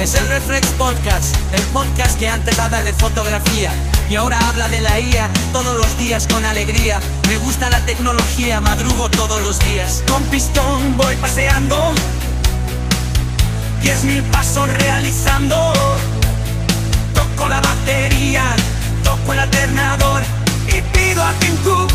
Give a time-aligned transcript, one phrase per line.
[0.00, 3.72] Es el Reflex Podcast, el podcast que antes habla de fotografía
[4.08, 7.00] y ahora habla de la IA todos los días con alegría.
[7.26, 10.04] Me gusta la tecnología, madrugo todos los días.
[10.08, 11.92] Con pistón voy paseando,
[13.82, 15.56] diez mil pasos realizando.
[17.12, 18.44] Toco la batería,
[19.02, 20.22] toco el alternador
[20.68, 21.90] y pido a Tim Cook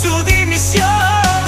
[0.00, 1.43] su dimisión.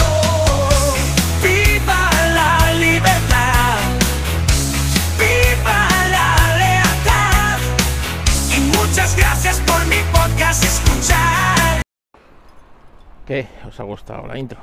[13.26, 13.48] ¿Qué?
[13.66, 14.60] ¿Os ha gustado la intro?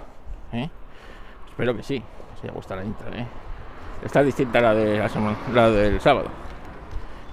[0.54, 0.70] ¿Eh?
[1.50, 2.02] Espero que sí,
[2.34, 3.14] os haya gustado la intro.
[3.14, 3.28] ¿eh?
[4.04, 5.10] Está distinta a la, de
[5.54, 6.30] la, del sábado.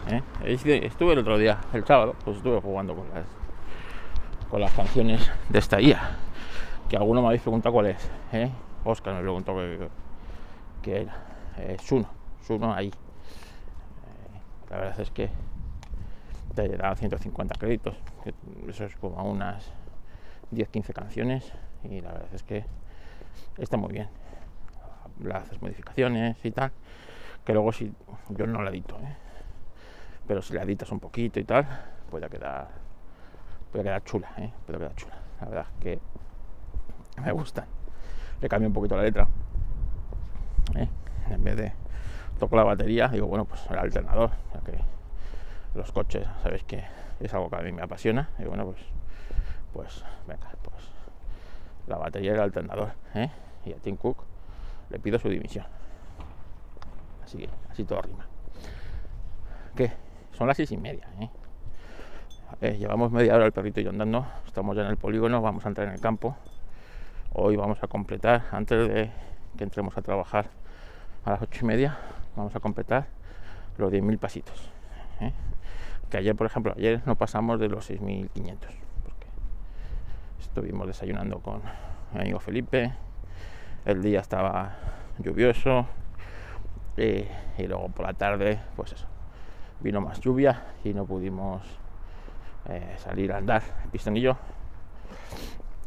[0.08, 0.22] ¿eh?
[0.44, 3.24] Estuve el otro día, el sábado, pues estuve jugando con las
[4.50, 6.16] con las canciones de esta IA.
[6.88, 8.10] Que alguno me habéis preguntado cuál es.
[8.84, 9.88] Oscar me preguntó que,
[10.82, 11.14] que era.
[11.58, 12.08] Eh, Suno,
[12.44, 12.88] Suno ahí.
[12.88, 15.30] Eh, la verdad es que
[16.56, 17.94] te da 150 créditos.
[18.24, 18.34] que
[18.68, 19.72] Eso es como unas
[20.52, 21.52] 10-15 canciones.
[21.84, 22.64] Y la verdad es que
[23.58, 24.08] está muy bien.
[25.32, 26.72] Haces modificaciones y tal.
[27.44, 27.92] Que luego si
[28.30, 29.16] yo no la edito, ¿eh?
[30.26, 31.66] pero si la editas un poquito y tal,
[32.10, 32.68] puede quedar
[33.72, 34.52] puede quedar chula, ¿eh?
[34.66, 35.14] puede quedar chula.
[35.40, 35.98] La verdad es que
[37.22, 37.66] me gusta.
[38.40, 39.26] Le cambio un poquito la letra.
[40.76, 40.88] ¿eh?
[41.30, 41.72] En vez de
[42.38, 44.78] toco la batería, digo, bueno, pues el alternador, ya que
[45.74, 46.82] los coches, sabéis que
[47.20, 48.30] es algo que a mí me apasiona.
[48.38, 48.78] Y bueno, pues,
[49.72, 50.84] pues venga, pues
[51.86, 52.92] la batería y el alternador.
[53.14, 53.30] ¿eh?
[53.64, 54.24] Y a Tim Cook
[54.90, 55.66] le pido su dimisión.
[57.24, 58.26] Así que, así todo rima.
[59.76, 59.92] ¿Qué?
[60.32, 61.30] Son las seis y media, ¿eh?
[62.60, 65.68] Eh, llevamos media hora el perrito y andando, estamos ya en el polígono, vamos a
[65.68, 66.36] entrar en el campo.
[67.32, 69.10] Hoy vamos a completar, antes de
[69.56, 70.50] que entremos a trabajar
[71.24, 71.96] a las ocho y media,
[72.36, 73.06] vamos a completar
[73.78, 74.70] los 10.000 pasitos.
[75.20, 75.32] ¿eh?
[76.10, 78.56] Que ayer, por ejemplo, ayer no pasamos de los 6.500,
[78.89, 78.89] porque
[80.40, 81.62] estuvimos desayunando con
[82.12, 82.92] mi amigo Felipe,
[83.84, 84.76] el día estaba
[85.18, 85.86] lluvioso
[86.96, 87.28] eh,
[87.58, 89.06] y luego por la tarde, pues eso,
[89.80, 91.62] vino más lluvia y no pudimos
[92.66, 93.62] eh, salir a andar,
[94.14, 94.36] yo.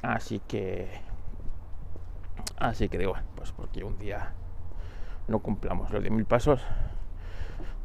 [0.01, 0.89] Así que,
[2.57, 4.33] así que digo, pues porque un día
[5.27, 6.61] no cumplamos los 10.000 pasos,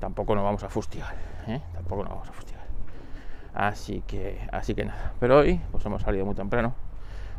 [0.01, 1.15] tampoco nos vamos a fustigar,
[1.47, 1.61] ¿eh?
[1.75, 2.58] tampoco nos vamos a fustigar.
[3.59, 5.13] Así que, así que nada.
[5.21, 6.75] Pero hoy, pues hemos salido muy temprano.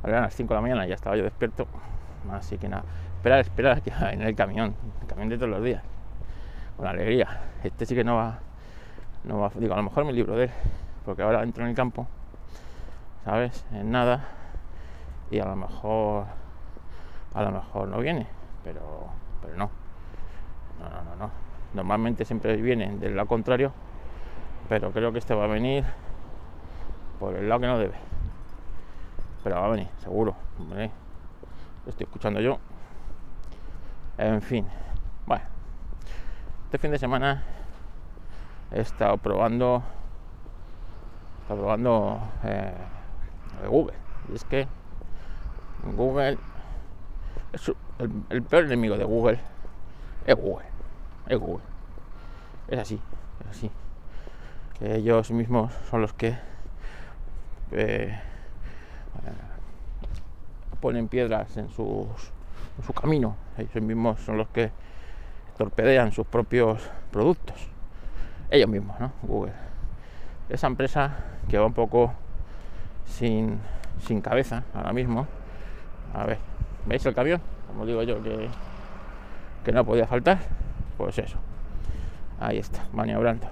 [0.04, 1.66] Ahora a las 5 de la mañana ya estaba yo despierto.
[2.32, 2.84] Así que nada.
[3.16, 5.82] Esperar, esperar que en el camión, el camión de todos los días.
[6.78, 7.28] Con alegría.
[7.64, 8.40] Este sí que no va,
[9.24, 10.52] no va, digo, a lo mejor mi libro de él
[11.10, 12.06] porque ahora entro en el campo,
[13.26, 13.66] ¿sabes?
[13.72, 14.28] En nada,
[15.32, 16.26] y a lo mejor,
[17.34, 18.28] a lo mejor no viene,
[18.64, 19.08] pero,
[19.42, 19.72] pero no.
[20.80, 21.32] No, no, no, no.
[21.74, 23.72] Normalmente siempre viene del lado contrario,
[24.70, 25.84] pero creo que este va a venir
[27.20, 27.96] por el lado que no debe.
[29.44, 30.36] Pero va a venir, seguro.
[30.60, 30.92] Hombre.
[31.86, 32.60] Lo estoy escuchando yo.
[34.18, 34.66] En fin.
[35.26, 35.46] Bueno.
[36.66, 37.44] Este fin de semana
[38.72, 39.84] he estado probando
[41.42, 42.74] está probando eh,
[43.68, 43.96] Google.
[44.32, 44.68] Y es que
[45.96, 46.38] Google
[47.54, 49.40] es el, el, peor enemigo de Google
[50.28, 50.66] es Google.
[51.28, 51.64] Es Google.
[52.68, 53.02] Es así,
[53.42, 53.72] es así.
[54.78, 56.38] Que ellos mismos son los que
[57.72, 58.20] eh,
[60.80, 62.08] ponen piedras en, su
[63.00, 63.36] camino.
[63.58, 64.72] Ellos mismos son los que
[65.58, 67.56] torpedean sus propios productos.
[68.50, 69.12] Ellos mismos, ¿no?
[69.24, 69.52] Google.
[70.48, 71.18] Esa empresa
[71.50, 72.14] que va un poco
[73.06, 73.60] sin,
[74.00, 75.28] sin cabeza ahora mismo.
[76.14, 76.38] A ver,
[76.86, 77.42] ¿veis el camión?
[77.68, 78.48] Como digo yo que,
[79.64, 80.40] que no podía faltar.
[80.98, 81.38] Pues eso.
[82.40, 83.48] Ahí está, maniobrando.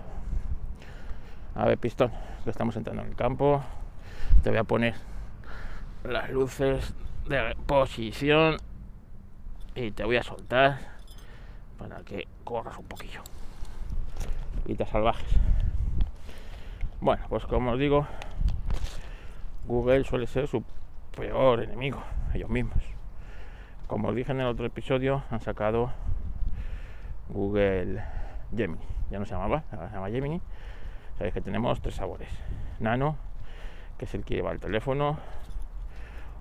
[1.55, 2.11] A ver, pistón,
[2.45, 3.61] estamos entrando en el campo.
[4.47, 4.93] Te voy a poner
[6.05, 6.95] las luces
[7.27, 8.55] de posición
[9.75, 10.77] y te voy a soltar
[11.77, 13.19] para que corras un poquillo
[14.65, 15.27] y te salvajes.
[17.01, 18.07] Bueno, pues como os digo,
[19.65, 20.63] Google suele ser su
[21.13, 22.01] peor enemigo,
[22.33, 22.81] ellos mismos.
[23.87, 25.91] Como os dije en el otro episodio, han sacado
[27.27, 28.01] Google
[28.55, 28.85] Gemini.
[29.11, 30.41] Ya no se llamaba, ahora se llama Gemini.
[31.17, 32.29] Sabéis que tenemos tres sabores.
[32.79, 33.26] Nano,
[33.97, 35.17] que es el que lleva el teléfono.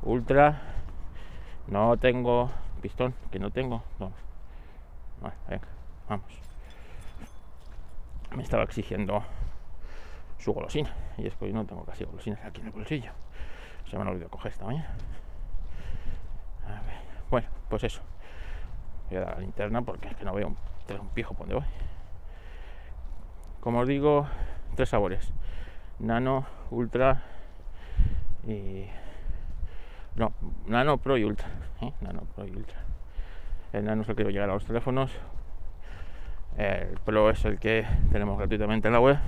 [0.03, 0.61] Ultra.
[1.69, 2.51] No tengo
[2.81, 3.83] pistón, que no tengo.
[3.99, 4.13] No.
[5.49, 5.67] Venga,
[6.09, 6.27] vamos.
[8.37, 9.25] Me estaba exigiendo
[10.39, 10.93] su golosina.
[11.19, 13.11] Y es que no tengo casi golosinas aquí en el bolsillo.
[13.91, 14.95] Se me ha olvidado coger esta mañana.
[17.31, 18.03] Bueno, pues eso.
[19.09, 20.57] Voy a dar la linterna porque es que no veo un,
[21.01, 21.75] un pijo por donde voy.
[23.61, 24.29] como os digo,
[24.77, 25.33] tres sabores.
[25.99, 27.23] Nano, Ultra
[28.47, 28.87] y...
[30.15, 30.33] No,
[30.67, 31.49] Nano, Pro y Ultra.
[31.83, 31.93] ¿eh?
[32.01, 32.79] Nano, Pro y Ultra.
[33.73, 35.11] El Nano es el que llegar a los teléfonos.
[36.57, 39.19] El Pro es el que tenemos gratuitamente en la web.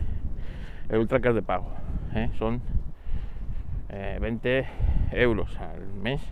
[0.88, 1.68] El Ultra que es de pago.
[2.14, 2.30] ¿eh?
[2.38, 2.62] Son
[3.90, 4.66] 20 eh,
[5.12, 6.22] euros al mes.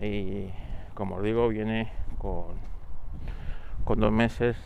[0.00, 0.50] Y
[0.94, 2.56] como os digo, viene con,
[3.84, 4.56] con dos meses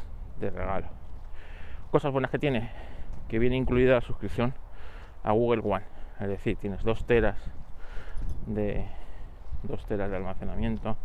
[0.40, 0.88] de regalo.
[1.92, 2.70] Cosas buenas que tiene,
[3.28, 4.54] que viene incluida la suscripción
[5.22, 5.99] a Google One.
[6.20, 7.38] Es decir, tienes dos teras
[8.46, 8.86] de
[9.62, 10.96] dos teras de almacenamiento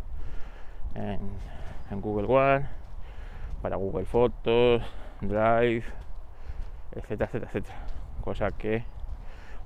[0.93, 2.67] en, Google One
[3.61, 4.83] para Google Fotos,
[5.21, 5.83] Drive,
[6.91, 7.75] etcétera, etcétera, etcétera.
[8.21, 8.83] Cosa que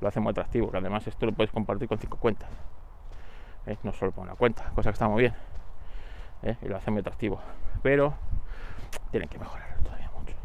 [0.01, 2.49] lo hace muy atractivo, además esto lo puedes compartir con cinco cuentas.
[3.65, 3.77] ¿eh?
[3.83, 5.33] No solo con una cuenta, cosa que está muy bien.
[6.43, 6.57] ¿eh?
[6.61, 7.39] Y lo hace muy atractivo.
[7.81, 8.13] Pero
[9.11, 10.35] tiene que mejorar todavía mucho.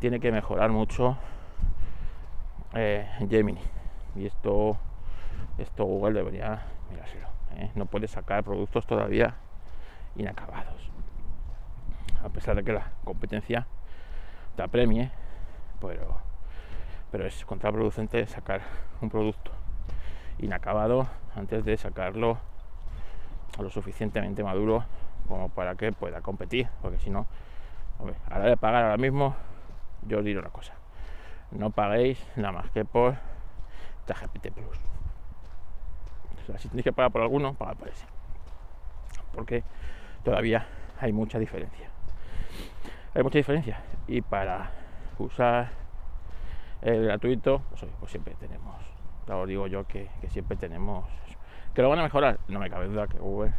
[0.00, 1.16] Tiene que mejorar mucho
[2.74, 3.79] eh, Gemini.
[4.16, 4.76] Y esto,
[5.58, 7.28] esto Google debería mirárselo.
[7.74, 9.34] No puede sacar productos todavía
[10.16, 10.90] inacabados.
[12.24, 13.66] A pesar de que la competencia
[14.56, 15.10] te apremie,
[15.80, 16.30] pero
[17.10, 18.60] pero es contraproducente sacar
[19.00, 19.50] un producto
[20.38, 22.38] inacabado antes de sacarlo
[23.58, 24.84] lo suficientemente maduro
[25.28, 27.26] como para que pueda competir, porque si no,
[28.30, 29.34] a la de pagar ahora mismo,
[30.06, 30.72] yo os diré una cosa,
[31.50, 33.16] no paguéis nada más que por
[34.06, 34.78] ChatGPT Plus.
[36.42, 38.06] O sea, si tenéis que pagar por alguno, pagad por ese.
[39.32, 39.62] Porque
[40.24, 40.66] todavía
[41.00, 41.88] hay mucha diferencia.
[43.14, 43.80] Hay mucha diferencia.
[44.06, 44.70] Y para
[45.18, 45.70] usar
[46.82, 48.76] el gratuito, pues, pues, siempre tenemos,
[49.28, 51.04] os digo yo que, siempre tenemos,
[51.74, 53.52] que lo van a mejorar, no me cabe duda que Google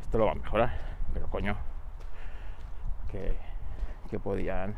[0.00, 0.70] esto lo va a mejorar,
[1.12, 1.56] pero coño,
[3.10, 3.36] que,
[4.10, 4.76] que podían,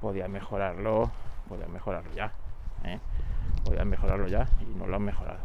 [0.00, 1.10] podían mejorarlo,
[1.48, 2.32] podían mejorarlo ya,
[2.84, 2.98] ¿eh?
[3.68, 5.40] Podían mejorarlo ya y no lo han mejorado.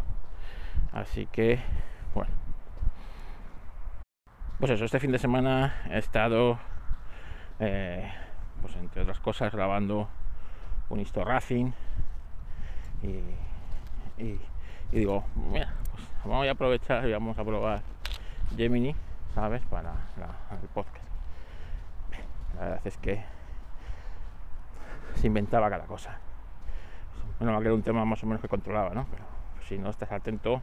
[0.94, 1.60] Así que,
[2.16, 2.32] bueno,
[4.60, 6.58] pues eso, este fin de semana he estado,
[7.60, 8.10] eh,
[8.62, 10.08] pues entre otras cosas, grabando
[10.90, 11.72] un Histo Racing
[13.02, 14.40] y,
[14.92, 17.82] digo, mira, pues vamos a aprovechar y vamos a probar
[18.56, 18.96] Gemini,
[19.36, 19.62] ¿sabes?
[19.66, 19.92] Para
[20.62, 21.04] el podcast.
[22.56, 23.22] La verdad es que
[25.16, 26.20] se inventaba cada cosa.
[27.40, 29.06] Bueno, que era un tema más o menos que controlaba, ¿no?
[29.10, 29.24] Pero
[29.68, 30.62] si no estás atento,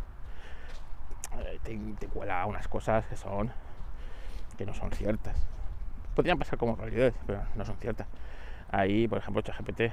[1.38, 1.58] eh,
[1.98, 3.52] te, cuela unas cosas que son
[4.56, 5.36] que no son ciertas.
[6.14, 8.06] Podrían pasar como realidades, pero no son ciertas.
[8.70, 9.92] Ahí, por ejemplo, ChatGPT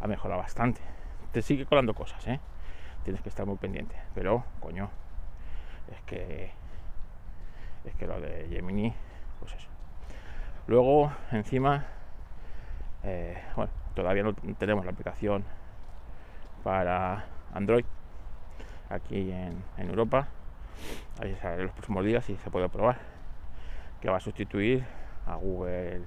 [0.00, 0.80] ha mejorado bastante.
[1.32, 2.40] Te sigue colando cosas, ¿eh?
[3.04, 3.96] Tienes que estar muy pendiente.
[4.14, 4.90] Pero, coño,
[5.92, 6.52] es que
[7.84, 8.92] es que lo de Gemini,
[9.40, 9.68] pues eso.
[10.66, 11.84] Luego, encima,
[13.04, 15.44] eh, bueno, todavía no tenemos la aplicación
[16.66, 17.24] para
[17.54, 17.84] Android
[18.90, 20.26] aquí en, Europa.
[21.22, 22.98] Ahí sale los próximos días y se puede probar.
[24.00, 24.84] Que va a sustituir
[25.28, 26.02] a Google,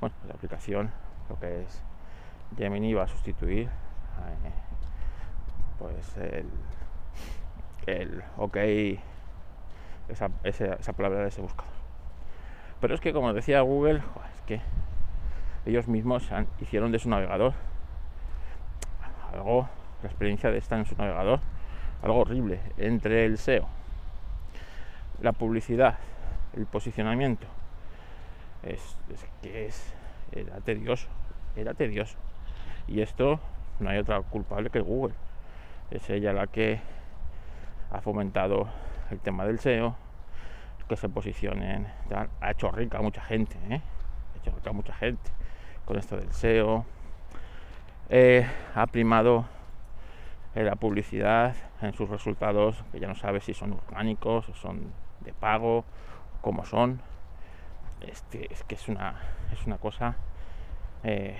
[0.00, 0.92] bueno, la aplicación,
[1.28, 1.82] lo que es
[2.56, 4.52] Gemini va a sustituir eh,
[5.80, 6.48] pues el,
[7.86, 8.56] el OK,
[10.08, 11.74] esa, esa, palabra de ese buscador.
[12.80, 14.00] Pero es que como decía Google,
[14.32, 14.60] es que
[15.64, 17.54] ellos mismos hicieron de su navegador
[19.32, 19.68] algo,
[20.02, 21.40] la experiencia de estar en su navegador,
[22.02, 23.66] algo horrible entre el SEO,
[25.20, 25.98] la publicidad,
[26.54, 27.46] el posicionamiento.
[28.62, 28.96] Es,
[29.42, 29.94] que es,
[30.32, 31.08] era tedioso,
[31.54, 32.18] era tedioso.
[32.88, 33.38] Y esto
[33.80, 35.14] no hay otra culpable que Google.
[35.90, 36.80] Es ella la que
[37.90, 38.68] ha fomentado
[39.10, 39.94] el tema del SEO,
[40.88, 41.86] que se posicionen.
[42.40, 43.80] Ha hecho rica a mucha gente, ¿eh?
[44.34, 45.30] ha hecho rica a mucha gente
[45.84, 46.84] con esto del SEO.
[48.10, 49.46] Ha primado
[50.54, 55.32] la publicidad en sus resultados, que ya no sabe si son orgánicos o son de
[55.32, 55.84] pago,
[56.40, 57.00] cómo son.
[58.00, 59.16] Este, es que es una,
[59.52, 60.16] es una cosa
[61.02, 61.36] eh,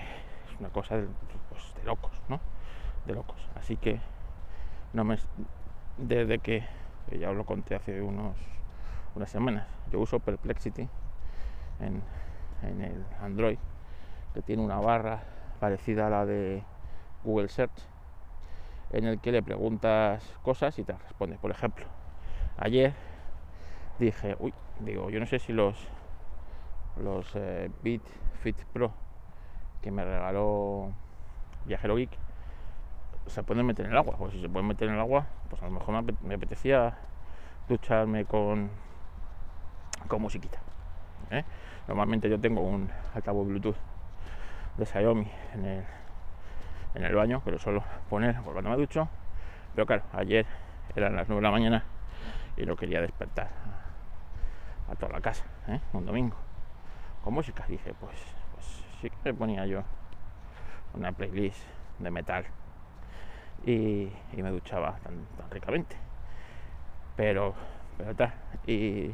[0.59, 0.95] una cosa
[1.49, 2.39] pues, de, locos, ¿no?
[3.05, 3.37] De locos.
[3.55, 3.99] Así que
[4.93, 5.17] no me
[5.97, 6.63] desde que
[7.19, 8.35] ya os lo conté hace unos
[9.15, 9.67] unas semanas.
[9.91, 10.87] Yo uso Perplexity
[11.79, 12.03] en,
[12.61, 13.57] en el Android,
[14.33, 15.23] que tiene una barra
[15.59, 16.63] parecida a la de
[17.23, 17.87] Google Search,
[18.91, 21.37] en el que le preguntas cosas y te responde.
[21.37, 21.85] Por ejemplo,
[22.57, 22.93] ayer
[23.99, 25.75] dije, uy, digo, yo no sé si los
[26.97, 28.01] los eh, Beat
[28.41, 28.91] Fit Pro
[29.81, 30.91] que me regaló
[31.65, 32.09] Viajero Geek
[33.27, 34.15] se pueden meter en el agua.
[34.17, 36.97] Pues si se pueden meter en el agua, pues a lo mejor me apetecía
[37.67, 38.69] ducharme con,
[40.07, 40.59] con musiquita.
[41.31, 41.43] ¿eh?
[41.87, 43.75] Normalmente yo tengo un altavoz Bluetooth
[44.77, 45.83] de Xiaomi en el,
[46.95, 49.09] en el baño, que lo suelo poner por cuando me ducho.
[49.73, 50.45] Pero claro, ayer
[50.95, 51.83] eran las 9 de la mañana
[52.55, 53.49] y no quería despertar
[54.89, 55.79] a, toda la casa, ¿eh?
[55.93, 56.35] un domingo.
[57.23, 58.15] Con música, dije, pues,
[58.53, 59.83] pues sí que me ponía yo
[60.93, 61.61] una playlist
[61.99, 62.45] de metal
[63.65, 65.95] y, y me duchaba tan, tan ricamente.
[67.15, 67.55] Pero,
[67.97, 68.33] pero tal,
[68.65, 69.11] y,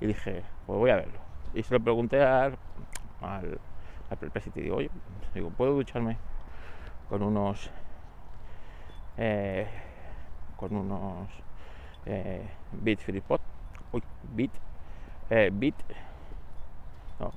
[0.00, 1.18] dije, pues voy a verlo.
[1.54, 2.56] Y se lo pregunté al,
[4.20, 4.90] al presidente y digo, oye,
[5.34, 6.16] digo, ¿puedo ducharme
[7.08, 7.70] con unos
[9.16, 9.66] eh,
[10.56, 11.28] con unos
[12.06, 13.40] eh, Beat FreePod?
[13.92, 14.02] Uy,
[14.34, 14.50] Beat,
[15.30, 15.74] eh, Beat,
[17.18, 17.32] no,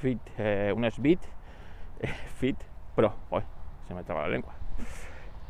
[0.00, 1.20] Fit, eh, unos Beat
[2.00, 2.56] eh, Fit
[2.94, 3.14] Pro.
[3.30, 3.42] Uy,
[3.88, 4.54] se me traba la lengua.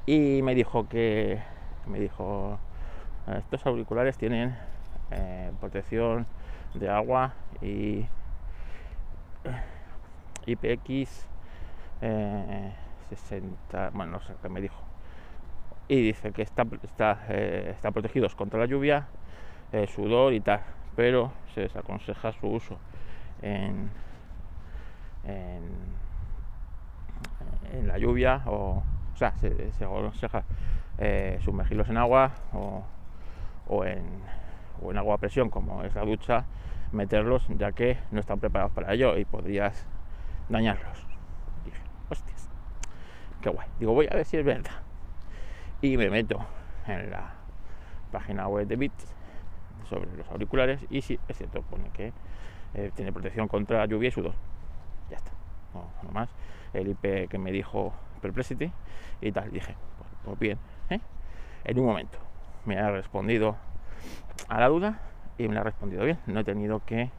[0.06, 1.42] Y me dijo que,
[1.87, 2.59] me dijo,
[3.37, 4.56] estos auriculares tienen
[5.11, 6.26] eh, protección
[6.75, 8.06] de agua y
[10.47, 11.26] IPX
[12.03, 12.73] eh,
[13.11, 14.83] 60, bueno, no sé qué me dijo.
[15.88, 16.67] Y dice que está,
[17.29, 19.07] eh, protegidos contra la lluvia,
[19.73, 20.61] eh, sudor y tal,
[20.97, 22.79] pero se desaconseja su uso
[23.43, 23.91] en,
[25.25, 25.87] en,
[27.87, 28.83] la lluvia o,
[29.15, 30.45] o sea, se, se aconseja
[30.99, 34.03] eh, sumergirlos en agua o, en,
[34.83, 36.47] o en agua a presión como es la ducha,
[36.93, 39.87] meterlos ya que no están preparados para ello y podrías
[40.49, 41.07] dañarlos.
[41.65, 42.49] Dije, hostias,
[43.41, 43.69] qué guay.
[43.79, 44.83] Digo, voy a ver si es verdad.
[45.81, 46.45] Y me meto
[46.87, 47.35] en la
[48.12, 48.93] página web de Bit
[49.88, 52.12] sobre los auriculares y sí, es cierto, pone que
[52.75, 54.35] eh, tiene protección contra lluvia y sudor.
[55.11, 55.31] Ya está,
[55.75, 56.29] no, no más.
[56.73, 58.73] El IP que me dijo Perplexity
[59.21, 60.59] y tal, dije, pues, pues bien,
[60.91, 61.00] ¿eh?
[61.65, 62.19] en un momento
[62.65, 63.57] me ha respondido
[64.49, 65.00] a la duda
[65.38, 66.19] y me ha respondido bien.
[66.26, 67.11] No he tenido que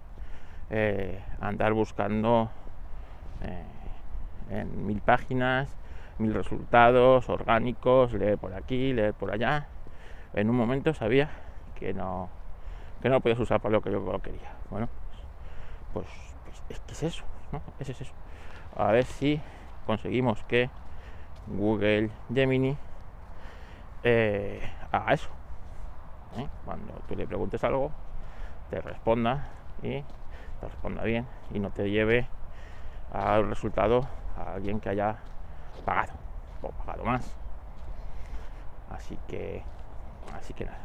[0.70, 2.52] eh, andar buscando
[3.44, 3.64] eh,
[4.50, 5.70] en mil páginas,
[6.18, 9.68] mil resultados orgánicos, leer por aquí, leer por allá.
[10.34, 11.30] En un momento sabía
[11.76, 12.30] que no,
[13.02, 14.52] que no lo podías usar para lo que yo quería.
[14.70, 14.90] Bueno,
[15.94, 16.08] pues,
[16.44, 17.62] pues es que es eso, ¿no?
[17.80, 18.06] Es eso.
[18.76, 19.42] A ver si
[19.86, 20.70] conseguimos que
[21.48, 22.78] Google Gemini
[24.04, 25.30] eh, haga eso.
[26.38, 26.48] ¿eh?
[26.66, 27.92] Cuando tú le preguntes algo,
[28.70, 29.48] te responda
[29.82, 30.02] y
[30.60, 32.28] te responda bien y no te lleve
[33.12, 35.18] al resultado a alguien que haya
[35.86, 36.14] pagado
[36.62, 37.36] o pagado más.
[38.90, 39.64] Así que,
[40.38, 40.80] así que nada.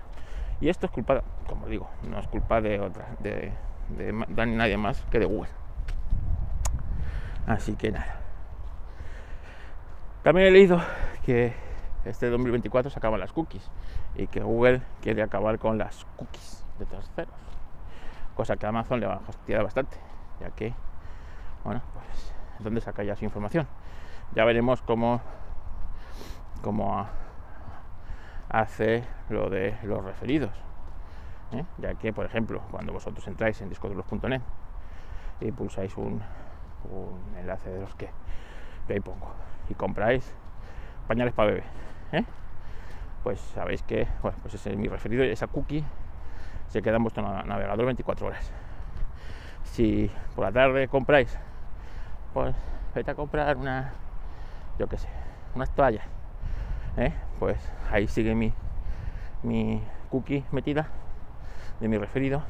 [0.61, 3.53] Y esto es culpa, como digo, no es culpa de otra, de,
[3.89, 5.51] de, de nadie más que de Google.
[7.47, 8.21] Así que nada.
[10.23, 10.81] También he leído
[11.25, 11.53] que
[12.05, 13.69] este 2024 se acaban las cookies
[14.15, 17.35] y que Google quiere acabar con las cookies de terceros.
[18.35, 19.97] Cosa que a Amazon le va a fastidiar bastante,
[20.41, 20.75] ya que,
[21.65, 23.67] bueno, pues, ¿dónde saca ya su información?
[24.35, 25.21] Ya veremos cómo,
[26.63, 27.07] cómo
[28.49, 30.53] hace lo de los referidos.
[31.53, 31.65] ¿eh?
[31.79, 34.41] Ya que, por ejemplo, cuando vosotros entráis en discoduros.net
[35.41, 36.23] y pulsáis un,
[36.91, 38.11] un enlace de los que
[38.89, 39.33] yo ahí pongo
[39.69, 40.35] y compráis
[41.07, 41.65] pañales para bebé,
[42.13, 42.25] ¿eh?
[43.23, 45.85] pues sabéis que bueno, pues ese es mi referido, esa cookie
[46.69, 48.53] se queda en vuestro navegador 24 horas.
[49.65, 51.39] Si por la tarde compráis,
[52.33, 52.55] pues
[52.95, 53.93] vete a comprar una,
[54.79, 55.09] yo qué sé,
[55.55, 56.05] unas toallas,
[56.97, 57.13] ¿eh?
[57.39, 57.59] pues
[57.91, 58.53] ahí sigue mi,
[59.43, 60.89] mi cookie metida
[61.81, 62.43] de mi referido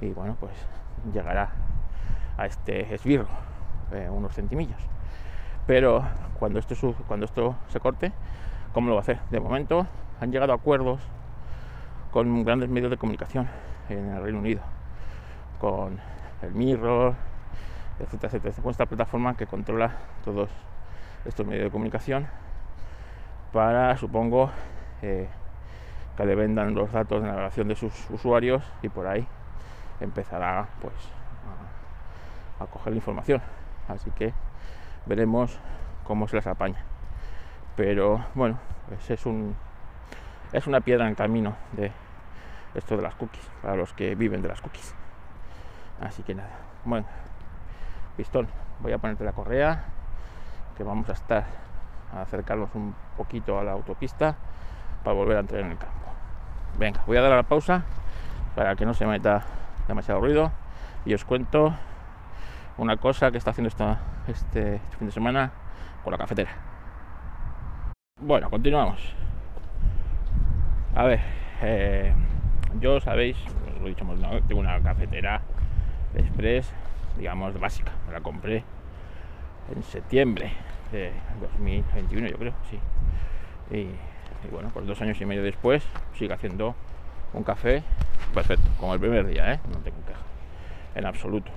[0.00, 0.52] y, bueno, pues
[1.12, 1.50] llegará
[2.36, 3.28] a este esbirro
[4.10, 4.80] unos centimillos.
[5.66, 6.04] Pero
[6.38, 8.12] cuando esto, cuando esto se corte,
[8.72, 9.20] ¿cómo lo va a hacer?
[9.30, 9.86] De momento
[10.20, 11.00] han llegado a acuerdos
[12.10, 13.48] con grandes medios de comunicación
[13.88, 14.62] en el Reino Unido,
[15.60, 15.98] con
[16.42, 17.14] el Mirror,
[18.00, 19.92] etcétera, etcétera, con esta plataforma que controla
[20.24, 20.50] todos
[21.24, 22.26] estos medios de comunicación
[23.52, 24.50] para, supongo,
[25.02, 25.28] eh,
[26.16, 29.26] que le vendan los datos de navegación de sus usuarios y por ahí
[30.00, 30.94] empezará pues
[32.58, 33.40] a, coger la información.
[33.88, 34.32] Así que
[35.06, 35.58] veremos
[36.04, 36.82] cómo se las apaña.
[37.76, 39.56] Pero bueno, pues es un
[40.52, 41.92] es una piedra en camino de
[42.74, 44.94] esto de las cookies, para los que viven de las cookies.
[46.00, 46.50] Así que nada,
[46.84, 47.06] bueno,
[48.20, 48.48] pistón,
[48.80, 49.82] voy a ponerte la correa,
[50.76, 51.46] que vamos a estar
[52.14, 54.36] a acercarnos un poquito a la autopista
[55.02, 56.12] para volver a entrar en el campo.
[56.78, 57.82] Venga, voy a dar la pausa
[58.54, 59.42] para que no se meta
[59.88, 60.52] demasiado ruido
[61.06, 61.74] y os cuento
[62.76, 65.52] una cosa que está haciendo esta, este fin de semana
[66.04, 66.50] con la cafetera.
[68.20, 69.14] Bueno, continuamos.
[70.94, 71.20] A ver,
[71.62, 72.12] eh,
[72.80, 73.38] yo sabéis,
[73.80, 74.04] lo he dicho,
[74.46, 75.40] tengo una cafetera
[76.14, 76.70] express,
[77.20, 77.92] digamos, básica.
[78.06, 78.64] Me la compré
[79.74, 80.50] en septiembre
[80.90, 82.78] de 2021, yo creo, sí.
[83.76, 83.88] Y,
[84.50, 85.84] bueno, pues dos años y medio después
[86.14, 86.74] sigue haciendo
[87.34, 87.82] un café
[88.34, 89.60] perfecto, como el primer día, ¿eh?
[89.70, 90.20] no tengo queja,
[90.94, 91.50] en absoluto,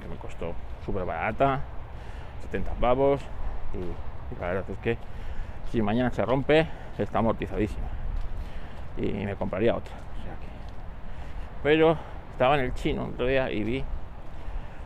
[0.00, 0.54] que me costó
[0.84, 1.60] súper barata,
[2.42, 3.20] 70 pavos,
[3.74, 4.96] y, la verdad es que
[5.70, 6.66] si mañana se rompe,
[6.98, 7.86] está amortizadísima,
[8.96, 9.92] y me compraría otra.
[11.62, 11.96] Pero
[12.32, 13.84] estaba en el chino otro día y vi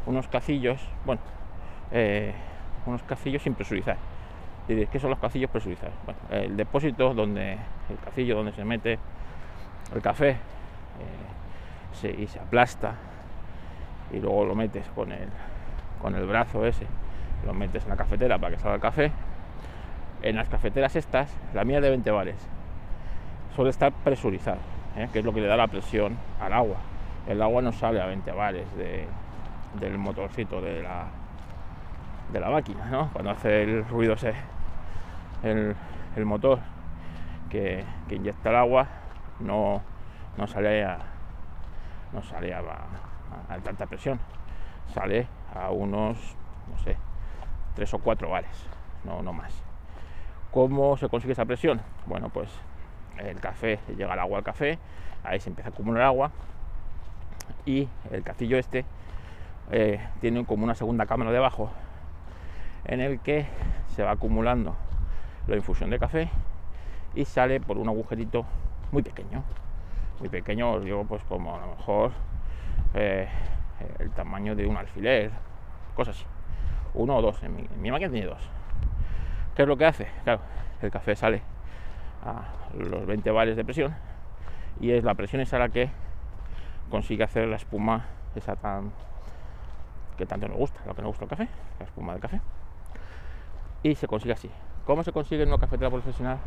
[0.07, 1.21] unos cacillos, bueno,
[1.93, 2.33] eh,
[2.87, 3.97] unos cacillos sin presurizar.
[4.67, 5.95] ¿qué son los cacillos presurizados?
[6.05, 8.99] Bueno, el depósito donde, el cacillo donde se mete
[9.95, 12.95] el café eh, y se aplasta
[14.13, 15.29] y luego lo metes con el,
[16.01, 16.87] con el brazo ese,
[17.45, 19.13] lo metes en la cafetera para que salga el café.
[20.23, 22.37] En las cafeteras estas, la mía de 20 bares,
[23.55, 24.59] suele estar presurizado,
[24.97, 25.09] ¿eh?
[25.13, 26.77] que es lo que le da la presión al agua.
[27.29, 28.67] El agua no sale a 20 bares
[29.81, 31.07] del motorcito de la,
[32.33, 33.11] de la máquina, ¿no?
[33.13, 34.35] Cuando hace el ruido ese,
[35.43, 35.77] el,
[36.25, 36.61] motor
[37.51, 38.87] que, inyecta el agua,
[39.41, 39.83] no,
[40.37, 40.99] no sale a,
[42.13, 42.63] no sale a,
[43.63, 44.19] tanta presión,
[44.93, 46.37] sale a unos,
[46.71, 46.97] no sé,
[47.75, 48.69] 3 o 4 bares,
[49.05, 49.63] no, no más.
[50.51, 51.81] ¿Cómo se consigue esa presión?
[52.07, 52.51] Bueno, pues
[53.19, 54.79] el café, llega el agua al café,
[55.23, 56.31] ahí se empieza a acumular agua
[57.65, 58.85] y el castillo este
[59.71, 61.71] eh, tiene como una segunda cámara debajo
[62.85, 63.47] en el que
[63.89, 64.77] se va acumulando
[65.47, 66.31] la infusión de café
[67.15, 68.45] y sale por un agujerito
[68.93, 69.43] muy pequeño.
[70.21, 72.13] Muy pequeño, digo, pues como a lo mejor
[72.95, 73.29] eh,
[73.99, 75.31] el tamaño de un alfiler,
[75.95, 76.27] cosas así.
[76.95, 78.49] Uno o dos, en mi, máquina tiene dos.
[79.55, 80.07] ¿Qué es lo que hace?
[80.25, 80.41] Claro,
[80.81, 81.43] el café sale
[82.25, 82.45] a
[82.75, 83.95] los 20 bares de presión
[84.81, 85.91] y es la presión esa la que
[86.91, 88.93] consigue hacer la espuma esa tan
[90.17, 92.41] que tanto nos gusta, lo que nos gusta el café, la espuma del café
[93.83, 94.51] y se consigue así.
[94.85, 96.39] ¿Cómo se consigue en una cafetera profesional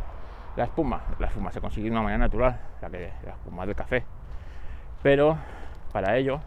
[0.55, 1.01] la espuma?
[1.19, 4.03] La espuma se consigue de una manera natural, la, que, la espuma del café.
[5.01, 5.37] Pero
[5.93, 6.41] para ello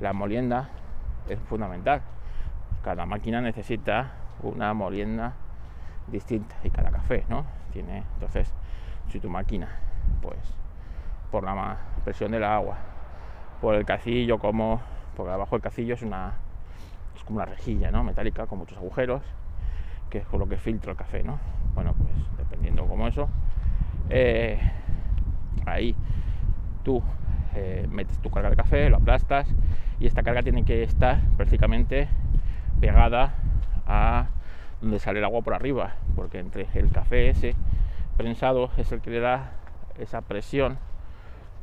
[0.00, 0.68] la molienda
[1.28, 2.02] es fundamental.
[2.82, 5.34] Cada máquina necesita una molienda
[6.08, 7.44] distinta y cada café, ¿no?
[7.72, 8.52] Tiene, entonces,
[9.08, 9.68] si tu máquina,
[10.20, 10.38] pues,
[11.30, 12.76] por la presión del agua,
[13.60, 14.80] por el cacillo, como,
[15.14, 16.34] porque abajo el cacillo es una,
[17.16, 18.04] es como una rejilla, ¿no?
[18.04, 19.22] Metálica con muchos agujeros
[20.10, 21.40] que es con lo que filtro el café, ¿no?
[21.74, 23.28] Bueno, pues dependiendo como eso,
[24.10, 24.60] eh,
[25.66, 25.96] ahí
[26.84, 27.02] tú
[27.54, 29.48] eh, metes tu carga de café, lo aplastas
[29.98, 32.08] y esta carga tiene que estar prácticamente
[32.80, 33.34] pegada
[33.86, 34.28] a
[34.80, 37.54] donde sale el agua por arriba, porque entre el café ese
[38.16, 39.52] prensado es el que le da
[39.98, 40.78] esa presión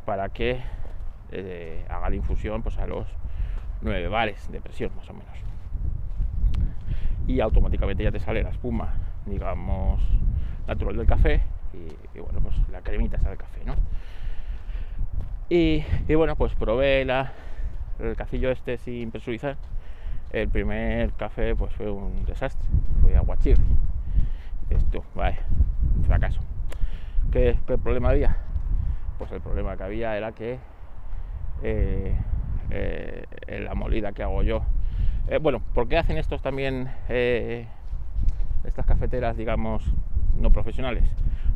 [0.06, 0.62] para que
[1.32, 3.08] eh, haga la infusión pues a los
[3.82, 5.41] 9 bares de presión más o menos
[7.28, 8.94] y automáticamente ya te sale la espuma,
[9.26, 10.02] digamos,
[10.67, 11.41] natural del café
[11.74, 13.76] y, bueno, pues la cremita está del café, ¿no?
[15.50, 15.84] Y,
[16.15, 19.58] bueno, pues probé el cacillo este sin presurizar.
[20.32, 22.67] El primer café pues fue un desastre,
[23.02, 23.62] fue aguachirri.
[24.70, 25.38] Esto, vale,
[26.06, 26.39] fracaso.
[27.32, 28.38] ¿Qué, ¿Qué, problema había?
[29.17, 30.58] Pues el problema que había era que
[31.63, 32.15] eh,
[32.72, 34.64] eh, la molida que hago yo
[35.28, 37.68] eh, bueno, ¿por qué hacen estos también, eh,
[38.64, 39.84] estas cafeteras, digamos,
[40.36, 41.06] no profesionales?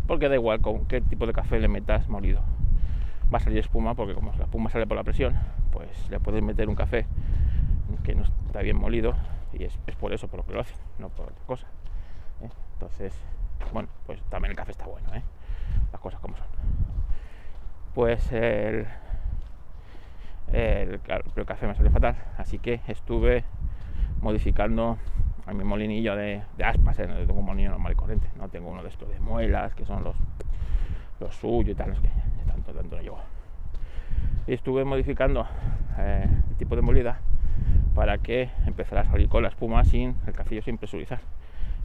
[0.07, 2.41] Porque da igual con qué tipo de café le metas molido.
[3.33, 5.35] Va a salir espuma, porque como la espuma sale por la presión,
[5.71, 7.05] pues le puedes meter un café
[8.03, 9.15] que no está bien molido
[9.51, 11.67] y es, por eso, por lo que lo hacen, no por otra cosa.
[12.41, 12.49] ¿eh?
[12.73, 13.13] Entonces,
[13.73, 15.09] bueno, pues también el café está bueno,
[15.91, 16.47] las cosas como son.
[17.95, 18.85] Pues el,
[20.55, 23.43] el, claro, el café me salió fatal, así que estuve
[24.21, 24.97] modificando
[25.45, 27.07] a mi molinillo de, aspas, ¿eh?
[27.07, 29.85] no tengo un molinillo normal y corriente, no tengo uno de estos de muelas, que
[29.85, 30.15] son los,
[31.19, 32.09] los suyos y tal, los que
[32.47, 33.19] tanto, tanto no llevo.
[34.47, 35.45] Y estuve modificando
[35.97, 37.19] eh, el tipo de molida
[37.93, 41.19] para que empezara a salir con la espuma sin el cafillo sin presurizar.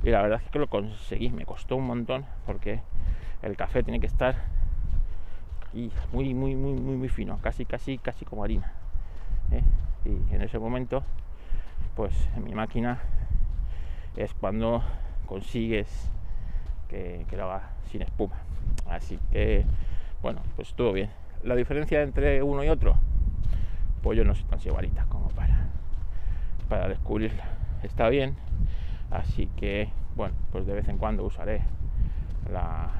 [0.04, 2.80] Y la verdad es que lo conseguí, me costó un montón porque
[3.42, 4.36] el café tiene que estar
[6.12, 8.72] muy, muy, muy, muy, muy fino, casi, casi, casi como harina.
[9.52, 9.62] ¿eh?
[10.04, 11.04] Y en ese momento,
[11.94, 13.00] pues en mi máquina
[14.16, 14.82] es cuando
[15.26, 16.10] consigues
[16.88, 18.36] que, lo haga sin espuma.
[18.88, 19.64] Así que,
[20.22, 21.10] bueno, pues todo bien.
[21.44, 22.96] La diferencia entre uno y otro,
[24.02, 25.68] pues yo no soy tan igualita como para,
[26.68, 27.44] para descubrirla.
[27.82, 28.36] Está bien,
[29.10, 31.62] así que, bueno, pues de vez en cuando usaré
[32.52, 32.90] la,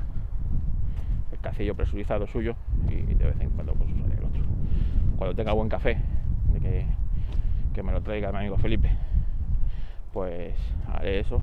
[1.41, 2.55] cacillo presurizado suyo
[2.89, 4.43] y de vez en cuando pues usaré el otro.
[5.17, 5.99] Cuando tenga buen café,
[6.53, 6.87] de
[7.75, 8.91] que, me lo traiga mi amigo Felipe,
[10.13, 10.55] pues
[10.93, 11.43] haré eso.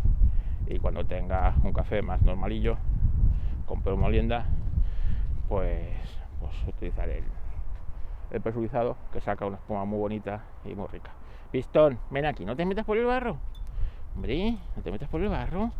[0.67, 2.77] Y cuando tenga un café más normalillo
[3.65, 4.45] con molienda
[5.47, 5.87] pues,
[6.39, 7.23] pues utilizaré el,
[8.31, 11.11] el presurizado que saca una espuma muy bonita y muy rica.
[11.51, 13.37] Pistón ven aquí no te metas por el barro
[14.15, 15.71] hombre no te metas por el barro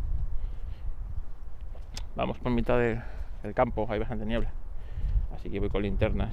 [2.16, 3.02] vamos por mitad del,
[3.42, 4.50] del campo hay bastante niebla.
[5.34, 6.32] Así que voy con linternas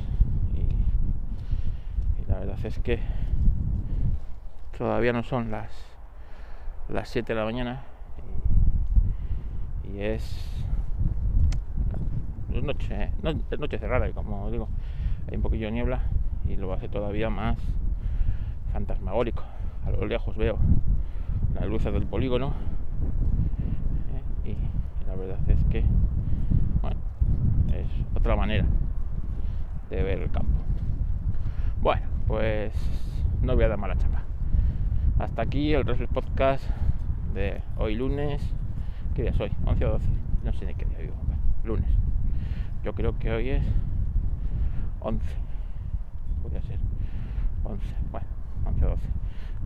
[0.56, 3.00] y, la verdad es que
[4.78, 5.72] todavía no son las
[6.90, 7.82] las 7 de la mañana
[9.92, 10.64] y, es,
[12.50, 14.68] noche, noche cerrada y como digo.
[15.28, 16.02] Hay un poquillo de niebla
[16.48, 17.58] y lo hace todavía más
[18.72, 19.44] fantasmagórico.
[19.86, 20.58] A lo lejos veo
[21.56, 22.54] las luces del polígono
[24.46, 24.52] ¿eh?
[24.52, 25.84] y, la verdad es que
[28.26, 28.66] otra manera
[29.92, 30.58] de ver el campo
[31.82, 32.74] bueno pues
[33.44, 34.24] no voy a dar mala chapa
[35.20, 36.64] hasta aquí el del podcast
[37.36, 38.42] de hoy lunes.
[39.14, 39.52] ¿Qué día es hoy?
[39.66, 40.10] 11 o 12.
[40.44, 41.14] No sé ni qué día vivo.
[41.64, 41.90] lunes.
[42.84, 43.64] Yo creo que hoy es
[45.02, 45.24] 11.
[46.42, 46.80] Podría ser
[47.64, 47.86] 11.
[48.12, 48.28] Bueno,
[48.66, 49.08] 11 o 12.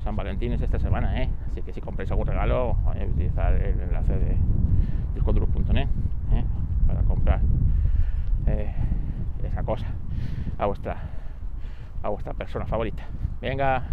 [0.04, 1.30] San Valentín es esta semana, ¿eh?
[1.50, 4.38] Así que si compráis algún regalo, voy a utilizar el enlace de
[5.16, 5.88] discoduro.net
[6.34, 6.44] ¿eh?
[6.88, 7.42] para comprar
[8.50, 8.74] eh,
[9.44, 9.59] esa
[10.58, 10.98] a vuestra
[12.02, 13.04] a vuestra persona favorita.
[13.42, 13.84] Venga,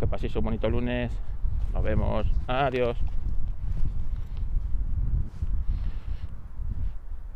[0.00, 1.12] que paséis un bonito lunes.
[1.72, 2.26] Nos vemos.
[2.46, 2.96] Adiós.